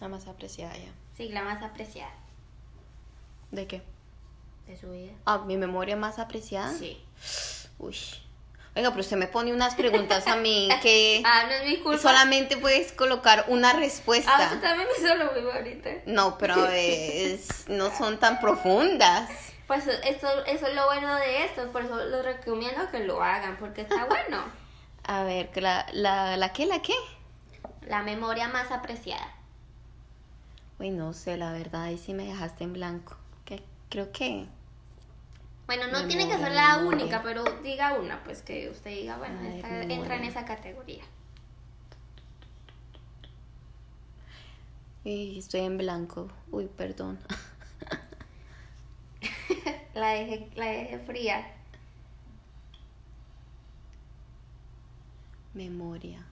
[0.00, 0.92] La más apreciada ya.
[1.16, 2.14] Sí, la más apreciada.
[3.50, 3.82] ¿De qué?
[4.66, 5.12] De su vida.
[5.26, 6.72] Ah, mi memoria más apreciada.
[6.72, 7.02] Sí.
[7.78, 7.96] Uy.
[8.78, 12.00] Oiga, pero usted me pone unas preguntas a mí que ah, no es mi culpa.
[12.00, 14.30] solamente puedes colocar una respuesta.
[14.32, 15.90] Ah, usted también me hizo lo mismo ahorita.
[16.06, 19.28] No, pero es, no son tan profundas.
[19.66, 23.56] Pues esto, eso es lo bueno de esto, por eso los recomiendo que lo hagan,
[23.58, 24.44] porque está bueno.
[25.02, 26.94] A ver, ¿la, la, la qué, la qué?
[27.82, 29.34] La memoria más apreciada.
[30.78, 33.16] Uy, no sé, la verdad, ahí sí me dejaste en blanco
[33.88, 34.46] creo que...
[35.68, 39.38] Bueno, no tiene que ser la única, pero diga una, pues que usted diga, bueno,
[39.42, 41.04] entra en esa categoría.
[45.04, 46.28] Y estoy en blanco.
[46.50, 47.18] Uy, perdón.
[49.94, 51.52] la, dejé, la dejé fría.
[55.52, 56.24] Memoria.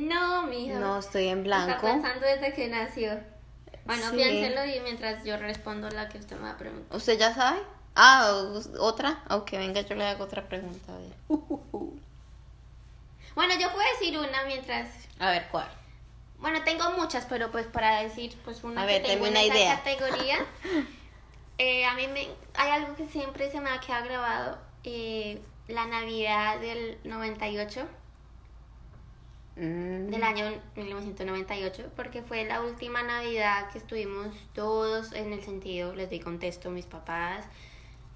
[0.00, 0.78] No, mija.
[0.78, 1.72] No, estoy en blanco.
[1.72, 3.33] Está pensando desde que nació.
[3.84, 6.96] Bueno, piénselo y mientras yo respondo la que usted me va a preguntar.
[6.96, 7.60] ¿Usted ya sabe?
[7.94, 8.32] Ah,
[8.80, 9.22] ¿otra?
[9.30, 10.92] Ok, venga, yo le hago otra pregunta.
[10.94, 11.12] A ver.
[13.34, 14.88] Bueno, yo puedo decir una mientras...
[15.18, 15.68] A ver, ¿cuál?
[16.38, 19.76] Bueno, tengo muchas, pero pues para decir pues una a ver, tengo una idea.
[19.76, 20.38] categoría.
[21.56, 24.58] Eh, a mí me, hay algo que siempre se me ha quedado grabado.
[24.82, 27.86] Eh, la Navidad del 98
[29.56, 30.10] mm.
[30.10, 36.10] del año 1998, porque fue la última Navidad que estuvimos todos en el sentido, les
[36.10, 37.44] doy contexto, mis papás,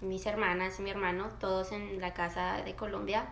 [0.01, 3.27] mis hermanas y mi hermano, todos en la casa de Colombia.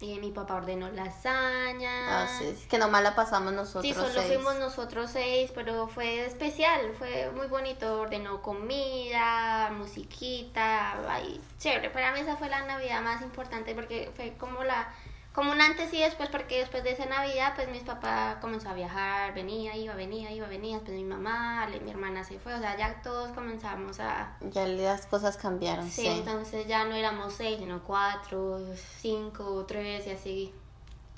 [0.00, 2.24] Y mi papá ordenó lasaña.
[2.24, 3.84] Ah, sí, que nomás la pasamos nosotros.
[3.84, 8.00] Sí, solo fuimos nosotros seis, pero fue especial, fue muy bonito.
[8.00, 11.90] Ordenó comida, musiquita, ay, chévere.
[11.90, 14.92] Para mí esa fue la Navidad más importante porque fue como la
[15.34, 18.74] como un antes y después, porque después de esa Navidad, pues mis papás comenzó a
[18.74, 22.78] viajar, venía, iba, venía, iba, venía, después mi mamá, mi hermana se fue, o sea,
[22.78, 24.36] ya todos comenzamos a...
[24.40, 26.06] Ya las cosas cambiaron, sí.
[26.06, 28.60] entonces ya no éramos seis, sino cuatro,
[29.00, 30.54] cinco, tres y así.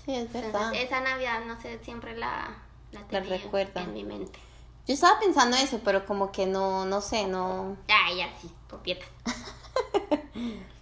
[0.03, 0.73] Sí, es verdad.
[0.75, 2.57] esa Navidad, no sé, siempre la,
[2.93, 3.39] la tenía
[3.75, 4.39] en mi mente.
[4.87, 7.77] Yo estaba pensando eso, pero como que no, no sé, no...
[7.91, 8.51] Ah, ya, sí,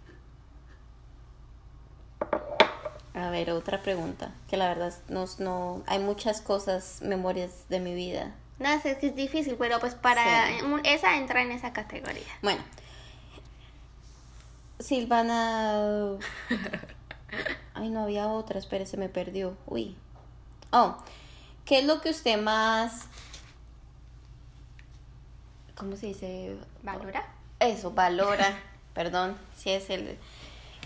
[3.14, 7.94] A ver, otra pregunta, que la verdad no, no hay muchas cosas, memorias de mi
[7.94, 8.34] vida.
[8.58, 10.50] No, sé, es que es difícil, pero pues para
[10.82, 12.26] esa entra en esa categoría.
[12.42, 12.60] Bueno,
[14.80, 16.18] Silvana...
[17.74, 19.56] Ay, no había otra, espere, se me perdió.
[19.66, 19.96] Uy.
[20.72, 20.96] Oh,
[21.64, 23.06] ¿qué es lo que usted más...
[25.76, 26.56] ¿Cómo se dice?
[26.82, 27.28] ¿Valora?
[27.60, 28.58] Eso, valora.
[28.92, 30.18] Perdón, si es el...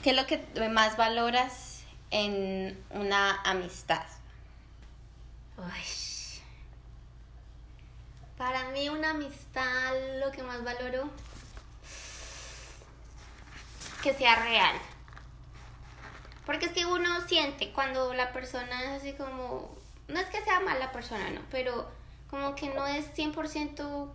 [0.03, 1.68] ¿Qué es lo que más valoras
[2.11, 4.05] en una amistad?
[8.37, 11.11] Para mí una amistad lo que más valoro
[14.03, 14.77] que sea real.
[16.47, 20.61] Porque es que uno siente cuando la persona es así como, no es que sea
[20.61, 21.91] mala persona, no, pero
[22.31, 24.15] como que no es 100%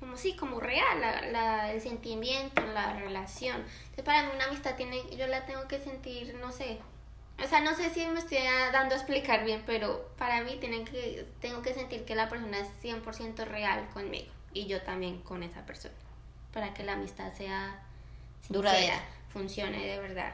[0.00, 3.56] como sí, como real, la, el sentimiento, la relación.
[3.56, 6.78] Entonces para mí una amistad tiene, yo la tengo que sentir, no sé,
[7.42, 8.38] o sea, no sé si me estoy
[8.72, 12.58] dando a explicar bien, pero para mí tienen que, tengo que sentir que la persona
[12.58, 15.94] es 100% real conmigo y yo también con esa persona,
[16.52, 17.82] para que la amistad sea
[18.48, 20.32] duradera, funcione de verdad.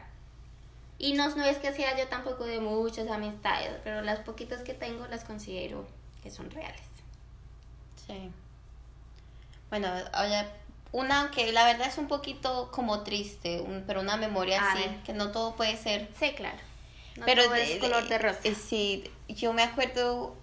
[0.98, 4.72] Y no, no es que sea yo tampoco de muchas amistades, pero las poquitas que
[4.72, 5.84] tengo las considero
[6.22, 6.86] que son reales.
[8.06, 8.30] Sí.
[9.70, 9.88] Bueno,
[10.20, 10.46] oye,
[10.92, 15.32] una que la verdad es un poquito como triste, pero una memoria así, que no
[15.32, 16.08] todo puede ser.
[16.16, 16.71] Sí, claro
[17.24, 18.40] pero es color de rosa.
[18.44, 20.36] Eh, sí, yo me acuerdo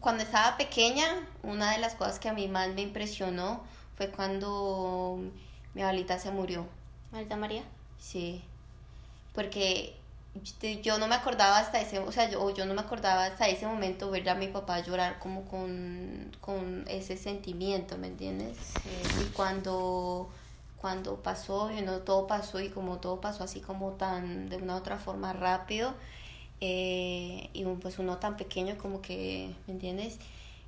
[0.00, 1.06] cuando estaba pequeña,
[1.42, 3.62] una de las cosas que a mí más me impresionó
[3.96, 5.20] fue cuando
[5.74, 6.66] mi abuelita se murió.
[7.10, 7.62] ¿Abuelita María?
[7.98, 8.42] Sí,
[9.34, 9.96] porque
[10.82, 13.66] yo no me acordaba hasta ese, o sea, yo, yo no me acordaba hasta ese
[13.66, 18.56] momento ver a mi papá llorar como con, con ese sentimiento, ¿me entiendes?
[19.20, 20.30] Y cuando
[20.82, 24.74] cuando pasó, y no todo pasó y como todo pasó así como tan de una
[24.74, 25.94] u otra forma rápido
[26.60, 30.18] eh, y pues uno tan pequeño como que, ¿me entiendes?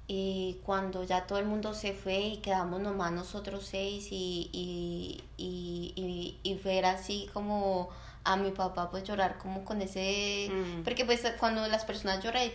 [0.07, 5.25] Y cuando ya todo el mundo se fue y quedamos nomás nosotros seis y, y,
[5.37, 7.91] y, y, ver así como
[8.23, 10.51] a mi papá pues llorar como con ese...
[10.51, 10.83] Mm.
[10.85, 12.51] Porque pues cuando las personas lloran hay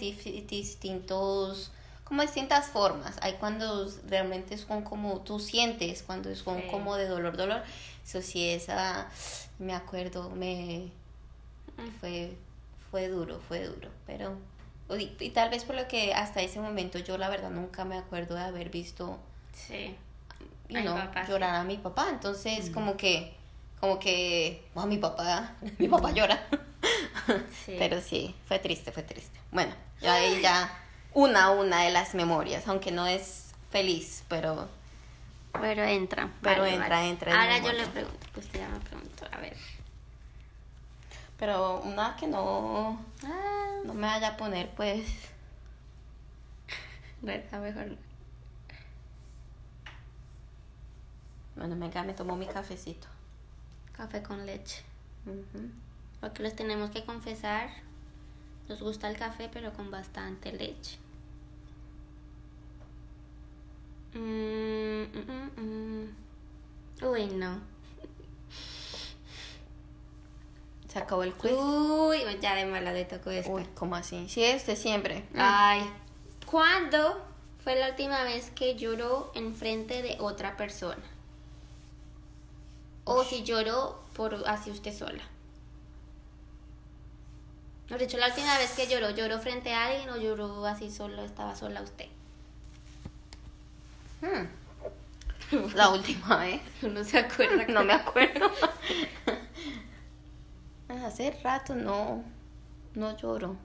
[0.48, 1.72] distintos
[2.10, 3.16] como distintas formas.
[3.22, 7.62] Hay cuando realmente son como tú sientes, cuando son como de dolor, dolor.
[8.04, 9.08] Eso sí, esa,
[9.60, 10.90] me acuerdo, me
[12.00, 12.36] fue,
[12.90, 13.90] fue duro, fue duro.
[14.08, 14.36] Pero,
[14.98, 18.34] y, tal vez por lo que hasta ese momento yo la verdad nunca me acuerdo
[18.34, 19.20] de haber visto
[19.54, 19.96] sí.
[20.68, 22.08] llorar a mi papá.
[22.10, 23.36] Entonces, como que,
[23.80, 26.44] como que, wow, mi papá, mi papá llora.
[27.68, 29.40] Pero sí, fue triste, fue triste.
[29.52, 34.68] Bueno, ya ahí ya una una de las memorias, aunque no es feliz, pero...
[35.54, 36.32] Pero entra.
[36.42, 37.42] Pero entra, entra.
[37.42, 39.58] Ahora yo le pregunto, pues ya me pregunto, a ver.
[41.38, 43.80] Pero una que no, ah.
[43.84, 45.08] no me vaya a poner, pues...
[47.22, 47.62] ¿Verdad?
[47.62, 47.98] Mejor.
[51.56, 53.08] Bueno, venga, me tomo mi cafecito.
[53.92, 54.84] Café con leche.
[56.22, 57.70] Porque los tenemos que confesar
[58.70, 60.98] nos gusta el café, pero con bastante leche.
[64.14, 67.60] Mm, mm, mm, Uy, no.
[70.88, 71.52] Se acabó el quiz.
[71.52, 73.52] Uy, ya de mala le tocó esto.
[73.52, 74.28] Uy, ¿cómo así?
[74.30, 75.24] Sí, este siempre.
[75.36, 75.90] Ay.
[76.46, 77.22] ¿Cuándo
[77.64, 81.04] fue la última vez que lloró en frente de otra persona?
[83.04, 85.24] O si lloró por así usted sola.
[87.90, 91.24] De hecho, la última vez que lloró, ¿lloró frente a alguien o lloró así solo,
[91.24, 92.06] estaba sola usted?
[94.22, 94.46] Hmm.
[95.76, 96.62] La última vez.
[96.82, 97.66] No se acuerda.
[97.68, 98.52] no me acuerdo.
[101.06, 102.24] Hace rato no.
[102.94, 103.56] no lloro.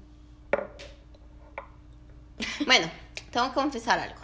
[2.66, 2.90] Bueno,
[3.30, 4.20] tengo que confesar algo.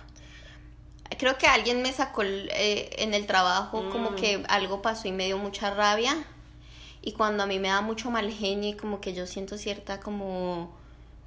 [1.18, 4.16] Creo que alguien me sacó eh, en el trabajo, como mm.
[4.16, 6.16] que algo pasó y me dio mucha rabia.
[7.02, 10.00] Y cuando a mí me da mucho mal genio y como que yo siento cierta
[10.00, 10.76] como,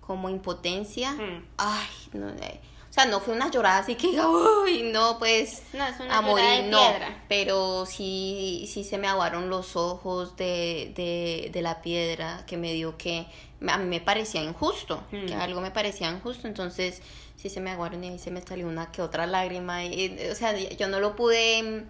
[0.02, 1.46] como impotencia, mm.
[1.58, 2.60] ay, no, eh,
[2.90, 6.22] o sea, no fue una llorada así que, uy, no, pues, no, es una a
[6.22, 6.80] morir, no.
[7.28, 12.72] Pero sí, sí se me aguaron los ojos de, de, de la piedra que me
[12.72, 13.26] dio que
[13.68, 15.42] a mí me parecía injusto, que mm.
[15.42, 17.02] algo me parecía injusto, entonces
[17.36, 20.36] sí se me aguaron y ahí se me salió una que otra lágrima, y, o
[20.36, 21.86] sea, yo no lo pude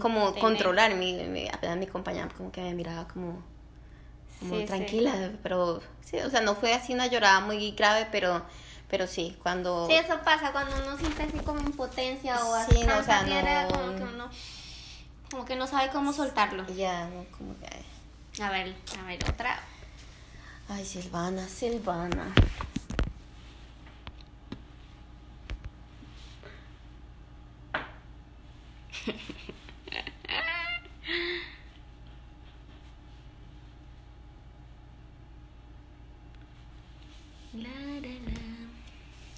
[0.00, 3.42] como controlar, mi, apenas mi compañera como que me miraba como,
[4.66, 8.42] tranquila, pero sí, o sea, no fue así una llorada muy grave, pero
[8.90, 9.86] pero sí, cuando...
[9.86, 13.68] Sí, eso pasa, cuando uno siente así como impotencia o así, no, o sea, no...
[13.68, 14.30] como que uno
[15.30, 16.66] como que no sabe cómo soltarlo.
[16.74, 17.66] Ya, no, como que...
[18.42, 19.60] A ver, a ver, otra.
[20.68, 22.32] Ay, Silvana, Silvana.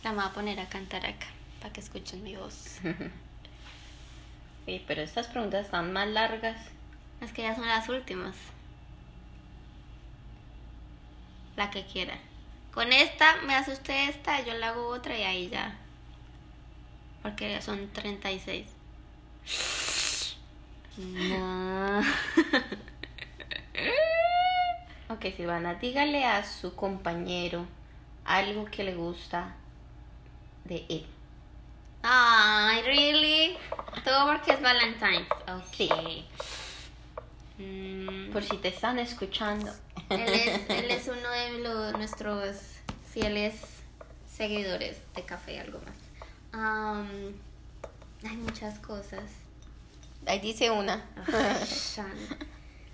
[0.02, 1.26] La voy a poner a cantar acá
[1.61, 2.80] para que escuchen mi voz.
[4.66, 6.56] Sí, pero estas preguntas están más largas.
[7.20, 8.37] Es que ya son las últimas.
[11.56, 12.18] La que quiera.
[12.72, 15.76] Con esta me hace usted esta, yo le hago otra y ahí ya.
[17.22, 18.66] Porque ya son 36.
[20.98, 22.00] No.
[25.09, 27.64] ok, Silvana, dígale a su compañero
[28.24, 29.54] algo que le gusta
[30.64, 31.06] de él.
[32.02, 33.59] Ay, really?
[34.04, 35.28] Todo porque es Valentine's.
[35.48, 36.24] Ok.
[37.59, 38.33] Mm.
[38.33, 39.70] Por si te están escuchando.
[40.09, 42.56] Él es, él es uno de los, nuestros
[43.12, 43.54] fieles
[44.35, 47.06] seguidores de café, algo más.
[48.24, 49.24] hay muchas cosas.
[50.26, 51.04] Ahí dice una.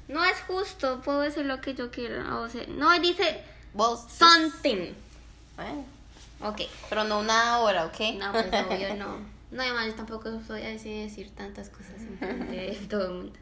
[0.08, 2.42] no es justo, puedo decir lo que yo quiero.
[2.42, 3.44] O sea, no, dice
[4.08, 4.94] something.
[5.56, 5.84] Bueno.
[6.42, 6.62] Ok.
[6.88, 7.98] Pero no una hora, ¿ok?
[8.18, 9.18] No, pues obvio no.
[9.50, 13.38] No, además yo tampoco soy así de decir tantas cosas de todo el mundo.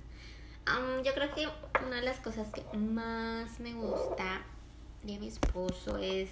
[1.03, 1.49] yo creo que
[1.85, 4.43] una de las cosas que más me gusta
[5.03, 6.29] de mi esposo es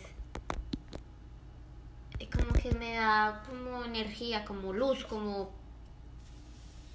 [2.33, 5.51] como que me da como energía, como luz, como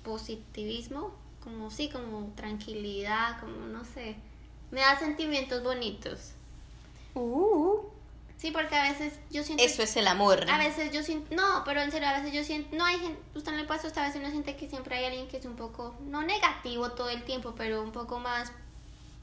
[0.04, 1.12] positivismo,
[1.43, 4.15] como sí, como tranquilidad, como no sé,
[4.71, 6.32] me da sentimientos bonitos.
[7.13, 7.80] Uh.
[8.38, 9.63] Sí, porque a veces yo siento...
[9.63, 10.50] Eso es el amor.
[10.50, 11.36] A veces yo siento...
[11.36, 12.76] No, pero en serio, a veces yo siento...
[12.76, 13.19] No hay gente...
[13.34, 15.56] Usted no le pasa, a veces uno siente que siempre hay alguien que es un
[15.56, 15.95] poco...
[16.02, 18.52] No negativo todo el tiempo, pero un poco más...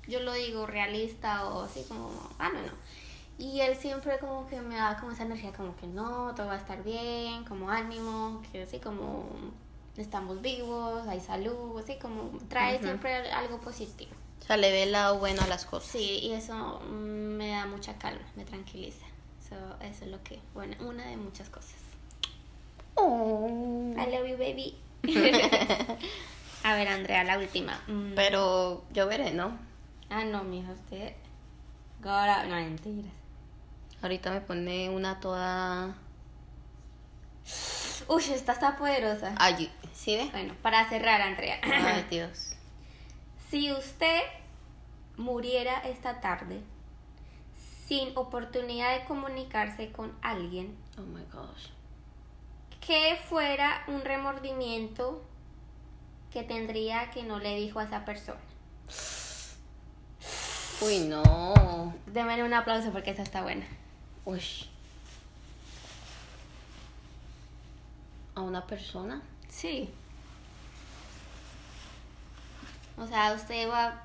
[0.09, 2.11] Yo lo digo realista o así como...
[2.39, 2.73] Ah, no, no.
[3.39, 6.55] Y él siempre como que me da como esa energía como que no, todo va
[6.55, 9.27] a estar bien, como ánimo, que así como
[9.97, 14.13] estamos vivos, hay salud, así como trae siempre algo positivo.
[14.45, 15.91] O sea, le ve el lado bueno a las cosas.
[15.91, 19.07] Sí, y eso mm, me da mucha calma, me tranquiliza.
[19.41, 21.77] eso es lo que, bueno, una de muchas cosas.
[22.95, 23.95] Oh.
[23.97, 24.77] I love you, baby.
[26.63, 27.81] a ver, Andrea, la última.
[27.87, 28.13] Mm.
[28.15, 29.57] Pero yo veré, ¿no?
[30.11, 31.15] Ah, no, mija, usted.
[32.05, 33.13] Ahora, no, mentiras.
[34.03, 35.95] Ahorita me pone una toda.
[38.09, 39.35] Uy, esta está poderosa.
[39.39, 40.29] Ay, ¿sí ve?
[40.33, 41.59] Bueno, para cerrar, Andrea.
[41.63, 42.54] Ay, Dios.
[43.51, 44.23] Si usted
[45.17, 46.61] muriera esta tarde
[47.87, 51.69] sin oportunidad de comunicarse con alguien, oh my gosh.
[52.87, 55.23] ¿qué fuera un remordimiento
[56.33, 58.41] que tendría que no le dijo a esa persona?
[60.81, 61.95] Uy, no.
[62.07, 63.67] Démele un aplauso porque esa está buena.
[64.25, 64.43] Uy.
[68.35, 69.23] ¿A una persona?
[69.49, 69.89] Sí.
[72.97, 74.05] O sea, usted va,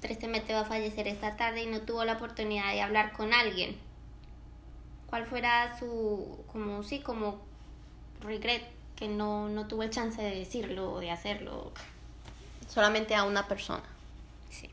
[0.00, 3.76] tristemente va a fallecer esta tarde y no tuvo la oportunidad de hablar con alguien.
[5.06, 7.40] ¿Cuál fuera su, como sí, como
[8.20, 8.62] regret
[8.96, 11.72] que no, no tuvo el chance de decirlo o de hacerlo?
[12.68, 13.84] Solamente a una persona.
[14.50, 14.70] Sí.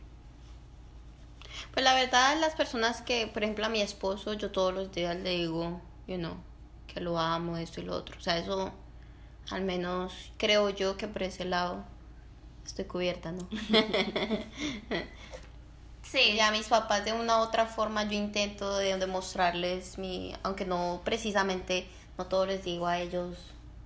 [1.74, 5.16] Pues la verdad, las personas que, por ejemplo, a mi esposo, yo todos los días
[5.18, 6.38] le digo, you know,
[6.88, 8.18] que lo amo, esto y lo otro.
[8.18, 8.72] O sea, eso,
[9.52, 11.84] al menos creo yo que por ese lado
[12.66, 13.48] estoy cubierta, ¿no?
[16.04, 16.36] sí.
[16.36, 21.02] Ya mis papás de una u otra forma yo intento de demostrarles mi, aunque no
[21.04, 21.88] precisamente,
[22.18, 23.38] no todos les digo a ellos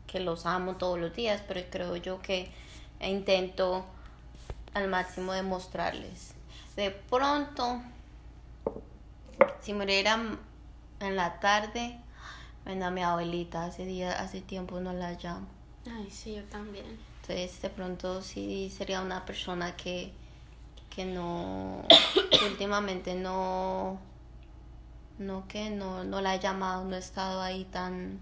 [0.07, 2.49] que los amo todos los días, pero creo yo que
[3.01, 3.85] intento
[4.73, 6.33] al máximo demostrarles.
[6.75, 7.81] De pronto,
[9.61, 10.19] si muriera
[10.99, 11.99] en la tarde,
[12.63, 15.47] bueno, mi abuelita hace día, hace tiempo no la llamo.
[15.89, 16.97] Ay, sí, yo también.
[17.27, 20.13] Entonces, de pronto sí sería una persona que,
[20.89, 21.83] que no,
[22.49, 23.99] últimamente no,
[25.19, 28.21] no que no, no la ha llamado, no ha estado ahí tan,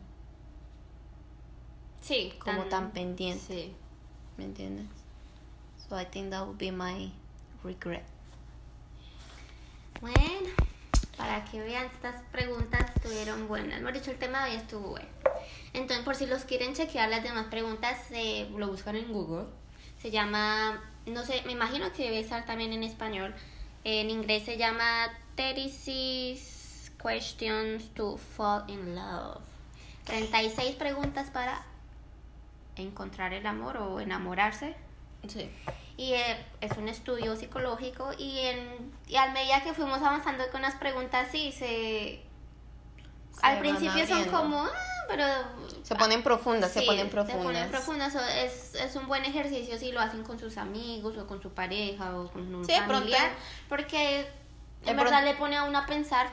[2.01, 3.45] sí, como tan, pendiente.
[3.45, 3.75] Sí.
[4.37, 4.87] ¿Me entiendes?
[5.87, 7.11] So I think that would be my
[7.63, 8.05] regret.
[10.01, 10.49] Bueno,
[11.15, 13.79] para que vean, estas preguntas estuvieron buenas.
[13.79, 15.07] Hemos dicho, el tema de hoy estuvo bueno.
[15.75, 19.45] Entonces, por si los quieren chequear las demás preguntas, se lo buscan en Google.
[20.01, 23.35] Se llama, no sé, me imagino que debe estar también en español.
[23.83, 29.41] En inglés se llama 36 Questions to Fall in Love.
[30.05, 31.63] 36 preguntas para
[32.75, 34.75] encontrar el amor o enamorarse.
[35.27, 35.51] Sí
[35.97, 40.61] y eh, es un estudio psicológico y, en, y a medida que fuimos avanzando con
[40.61, 42.21] las preguntas sí se,
[43.41, 44.71] al principio son como ah,
[45.07, 45.23] pero
[45.83, 48.15] se ponen profundas se ponen profundas se ponen profundas.
[48.15, 52.15] es, es un buen ejercicio si lo hacen con sus amigos o con su pareja
[52.17, 53.31] o con un familiar
[53.69, 54.27] porque
[54.85, 56.27] en verdad le pone a uno a pensar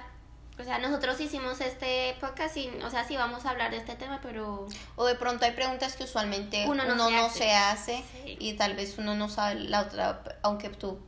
[0.60, 3.96] o sea, nosotros hicimos este podcast y, o sea, sí vamos a hablar de este
[3.96, 4.66] tema, pero...
[4.96, 8.04] O de pronto hay preguntas que usualmente uno no, se, hace,
[8.38, 11.00] y tal vez uno no sabe la otra, aunque tú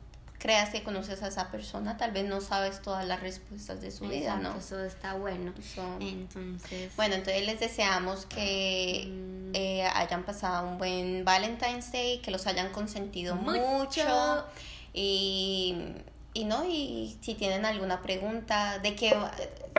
[0.45, 4.07] creas que conoces a esa persona, tal vez no sabes todas las respuestas de su
[4.07, 4.55] vida, ¿no?
[4.59, 5.55] Eso está bueno.
[6.01, 6.95] entonces...
[6.97, 9.55] Bueno, entonces les deseamos que mm.
[9.55, 14.45] eh, hayan pasado un buen Valentine's Day, que los hayan consentido mucho
[14.93, 15.95] y
[16.35, 19.17] y no, y si tienen alguna pregunta, de qué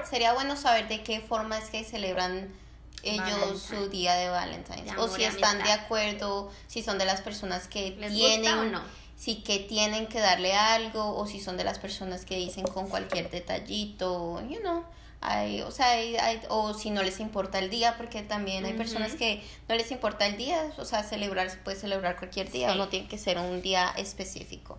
[0.09, 2.51] sería bueno saber de qué forma es que celebran
[3.03, 7.67] ellos su día de Valentine's o si están de acuerdo, si son de las personas
[7.67, 9.04] que tienen o no?
[9.15, 12.89] Si que tienen que darle algo o si son de las personas que dicen con
[12.89, 14.83] cualquier detallito, you know.
[15.21, 19.15] Hay, o sea, hay, o si no les importa el día, porque también hay personas
[19.15, 22.75] que no les importa el día, o sea, celebrar se puede celebrar cualquier día, o
[22.75, 24.77] no tiene que ser un día específico.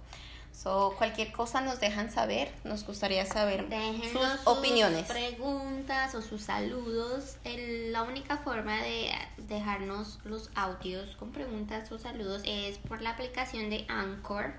[0.57, 3.67] So, cualquier cosa nos dejan saber, nos gustaría saber
[4.11, 5.07] sus opiniones.
[5.07, 7.37] preguntas o sus saludos.
[7.45, 13.69] la única forma de dejarnos los audios con preguntas o saludos es por la aplicación
[13.69, 14.55] de Anchor.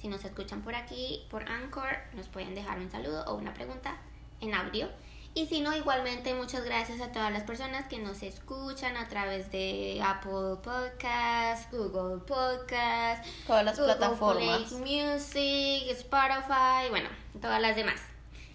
[0.00, 3.96] Si nos escuchan por aquí, por Anchor, nos pueden dejar un saludo o una pregunta
[4.40, 4.88] en audio.
[5.36, 9.50] Y si no, igualmente muchas gracias a todas las personas que nos escuchan a través
[9.50, 14.72] de Apple Podcasts, Google Podcasts, todas las plataformas.
[14.72, 17.08] Play Music, Spotify, bueno,
[17.40, 18.00] todas las demás.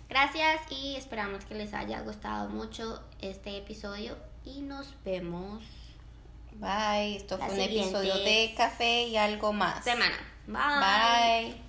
[0.08, 5.62] Gracias y esperamos que les haya gustado mucho este episodio y nos vemos.
[6.54, 7.18] Bye.
[7.18, 9.84] Esto fue un episodio de café y algo más.
[9.84, 10.18] Semana.
[10.48, 11.52] Bye.
[11.52, 11.69] Bye.